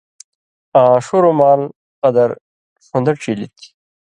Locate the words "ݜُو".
1.05-1.17